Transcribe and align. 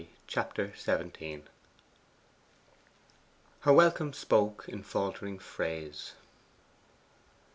Chapter 0.25 0.73
XVII 0.75 1.43
'Her 3.59 3.71
welcome, 3.71 4.13
spoke 4.13 4.65
in 4.67 4.81
faltering 4.81 5.37
phrase. 5.37 6.13